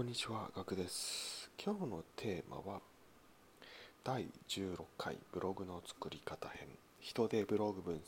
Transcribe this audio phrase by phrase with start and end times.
[0.00, 1.50] こんにちは、ガクです。
[1.62, 2.80] 今日のテーマは
[4.02, 6.68] 第16回ブログの作り方編。
[7.02, 7.98] ヒトデブログ分析、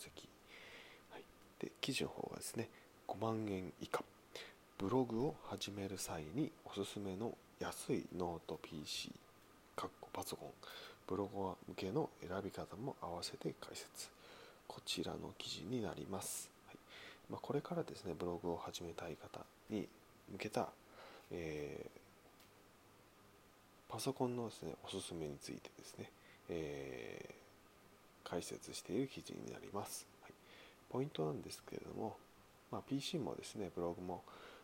[1.11, 1.23] はい、
[1.61, 2.71] で記事の方がですね
[3.07, 4.03] 5万円以下。
[4.79, 9.13] ブログを始める際におすすめの安いノート PC
[9.77, 10.49] かっこパソコン
[11.07, 14.09] ブロガー向けの選び方も合わせて解説。
[14.67, 16.77] こちらの記事になります、はい。
[17.29, 19.87] まあ、これからですねブログを始めたい方に
[20.33, 20.71] 向けた
[21.33, 21.82] え
[23.93, 26.11] パソコンのですねおすすめについてですね、
[26.49, 27.43] えー
[28.33, 30.33] 解説している記事になります、はい、
[30.91, 32.17] ポイントなんですけれども、
[32.71, 34.23] まあ、PC もですねブログも、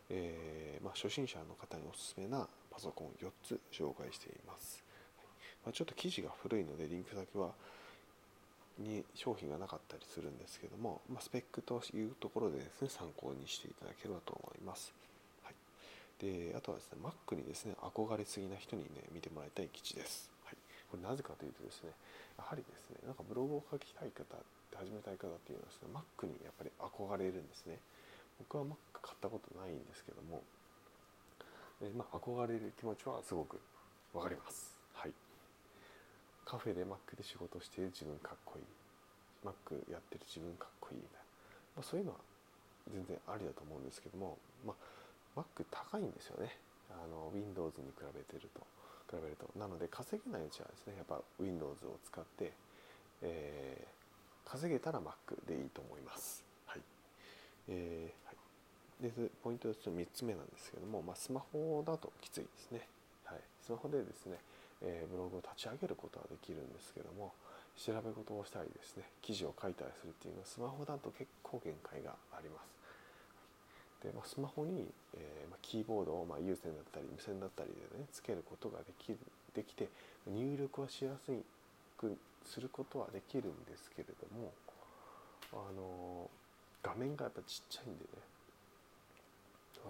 [0.09, 4.82] えーまあ、初心者の方におすすめなパソコン4つ紹介しています、
[5.18, 5.27] はい。
[5.66, 7.51] まあ、ちょっと記事が古いのでリンク先は
[8.79, 14.95] に商品がなかったりするんですけども、まあ、スペックというところでですね参考にしていただければと思います。
[16.21, 20.57] であとはですね Mac にですね憧れすぎな人にね見てもらいたい記事です、はい、
[20.91, 21.91] これなぜかというとですね
[22.38, 24.25] やはりですねなんかブログを書きたい方
[24.79, 27.79] 始めたい方っていうのはですね Mac にやっぱり憧れるんですね。
[28.38, 30.43] 僕は Mac 買ったことないんですけども、
[31.83, 33.59] えまあ、憧れる気持ちはすごく
[34.15, 34.79] わかります。
[34.95, 35.13] はい。
[36.45, 38.65] カフェで Mac で仕事している自分かっこいい。
[39.43, 41.19] Mac やってる自分かっこいいみたいな、
[41.77, 42.19] まあ、そういうのは
[42.93, 44.98] 全然ありだと思うんですけどもまあ
[45.39, 46.57] Mac 高いんですよね。
[46.91, 48.67] あの Windows に比べてると。
[49.09, 49.49] 比べると。
[49.59, 52.53] なので稼げないうちはですねやっぱ Windows を使って、
[53.23, 55.13] えー、稼げたら Mac
[55.47, 56.45] でいいと思います。
[56.66, 56.81] はい、
[57.69, 58.33] えーは
[59.09, 62.87] い、でポイントとして3つ目なんですけども、まあ、スマホだときついですね、
[63.25, 64.37] はい、スマホでですね、
[64.83, 67.33] えー、ブログを立ち上げることはできるんですけども
[67.77, 72.78] 調べ事をしたりですね記事を書いたりするっていうのはスマホだと結構限界があります。
[74.03, 79.19] で、まあ、スマホに、えーまあ、キーボードを、まあ、有線だったり無線だったりでねつけることができる
[79.54, 79.88] できて
[80.27, 81.32] 入力はしやす
[81.97, 84.53] くすることはできるんですけれども
[85.53, 88.38] あのー、画面がやっぱちっちゃいんでね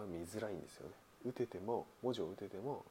[0.07, 0.95] 見づらいんですよね。
[1.27, 2.85] 打てても文字を打てても、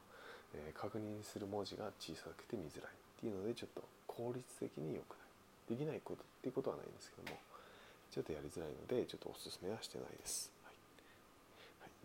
[0.53, 5.27] えー、確認する文字が小さくて見づらいっていうのでちょっと効率的に良くない。
[5.69, 7.37] できないことっていうことはないんですけども
[8.11, 10.51] ちょっとやりづらいのでちょっとおすすめはしてないです。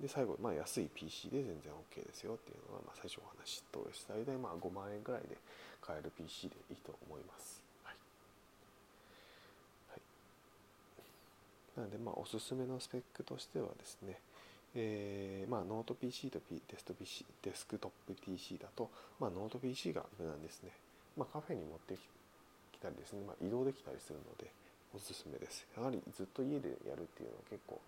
[0.03, 5.39] で最後、まあ、安い PC で全然 OK ですよっていうのは、まあ、最初お話し通り最大まあ5万円ぐらいで
[5.81, 7.63] 買える PC でいいと思います。
[7.87, 7.95] はい
[9.91, 10.01] はい、
[11.79, 14.19] なので、まあ、おすすめのスペックとしてはですね、
[14.75, 20.71] えーまあ、ノート PC と、P、デスト PC デスクトップ PC だと、まあ、ノート PC が無難ですね。
[21.17, 24.51] まあ、カフェに持ってきたりですね、まあ、移動できたりするので
[24.95, 25.67] おすすめです。
[25.77, 27.81] やはりずっと家でやるっていうのは結構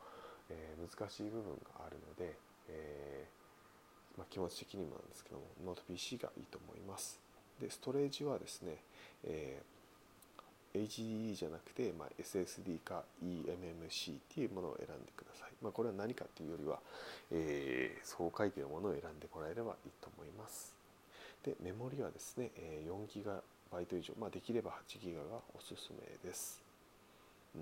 [0.51, 2.37] えー、難しい部分があるので、
[2.69, 7.19] えー、まあ、気持ち的にもなんですけどもノート PC がいいと思います。
[7.61, 8.77] でストレージはですね、
[9.25, 16.81] えー、HDD じゃなくて、まあ、SSD か eMMC っていうものを選んでください、まあ、これは何かっていうよりは、
[17.31, 20.75] えそう書いてるものを選んでもらえればいいと思います。
[21.45, 26.61] でメモリはですねえ 4GB 以上、まあ、できれば 8GB がおすすめです、
[27.55, 27.61] うん。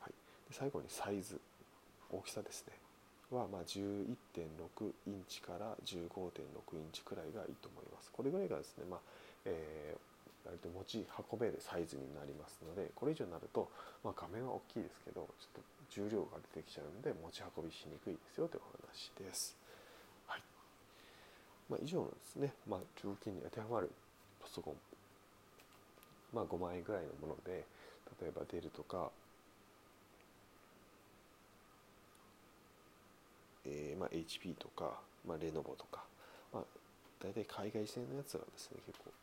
[0.00, 0.14] はい、で
[0.52, 1.40] 最後にサイズ。
[2.12, 2.74] 大きさですね。
[3.30, 8.12] はまあ11.6インチから15.6インチくらいがいいと思います。
[8.12, 9.00] これぐらいがですねまあ、
[9.46, 13.70] えー、割と持ち運べるサイズになりますのでこれ以上になると、
[14.04, 19.56] まあ、画面は大きいですけどちょっと重量が出てきちゃうので持ち運びしにくいですよというお話です。
[20.26, 20.42] はい。
[21.70, 23.90] まあ、以上のですね、まあ、条件に当てはまる
[24.40, 24.74] パソコン。
[26.32, 27.64] まあ5万円ぐらいのもので
[28.20, 29.10] 例えばデルとか
[33.64, 36.02] えーまあ、HP とか、まあ、レノボとか、
[36.50, 36.62] まあ、
[37.22, 39.14] 大体海外製のやつがですね結構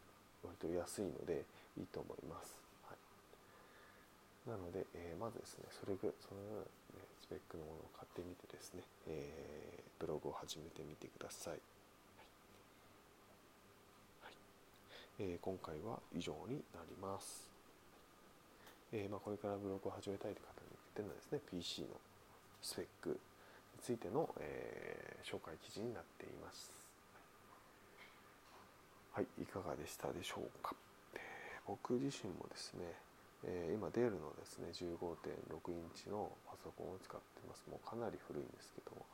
[0.47, 1.43] 割と安いので
[1.75, 2.55] いいと思います、
[2.87, 11.59] はい、なので、えー、まずですねそれぐそのような、ね、スペックのものを買ってみてですね、えー、ブログを始めてみてください、は
[14.23, 14.31] い。
[14.31, 15.35] はい。
[15.35, 17.51] えー、今回は以上になります、
[18.95, 21.99] えーまあ、これからブログを始めたいという方に向けてのですね PC の
[22.63, 23.19] スペック
[23.81, 26.71] ついての、えー、紹介記事になっています。
[29.13, 30.75] はい、いかがでしたでしょうか。
[31.67, 32.85] 僕自身もですね、
[33.43, 37.63] えー、今デールのですね15.6インチのパソコンを使ってます。
[37.69, 39.05] もうかなり古いんですけども、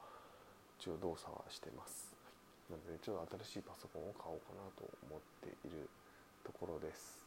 [0.80, 2.14] 一応動作はしてます。
[2.70, 5.90] なのでちょっと新しいパソコンを買おうかなと思っている
[6.44, 7.25] ところです。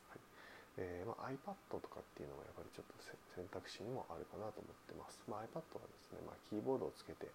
[0.79, 5.19] えーまあ、iPad とかっていうのはやっぱりちょっと選択肢にもあるかなと思ってます。
[5.27, 7.27] まあ、iPad はですね、まあ、キーボードをつけて、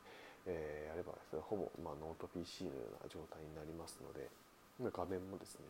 [0.48, 4.32] えー、やればですねほぼ、まあ、ノート PC のような状態になりますので
[4.80, 5.68] 画面もですね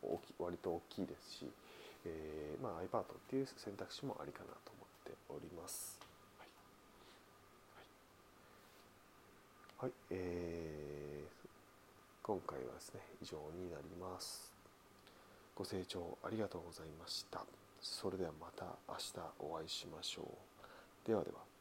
[0.00, 1.52] 大き割と大きいですし、
[2.08, 6.00] えー、まあ、iPad っていう選択肢もありかなと思っております。
[6.40, 6.48] はい、
[9.84, 11.48] はいはい、えー、
[12.24, 14.53] 今回はですね以上になります。
[15.54, 17.44] ご清聴ありがとうございました。
[17.80, 21.06] それではまた明日お会いしましょう。
[21.06, 21.53] ではでは。